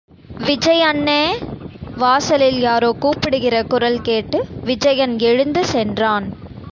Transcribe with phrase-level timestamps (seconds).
[0.39, 1.21] விஜய் அண்ணே!
[1.95, 4.39] வாசலில் யாரோ கூப்பிடுகிற குரல் கேட்டு
[4.63, 6.27] விஜயன் எழுந்து சென்றான்.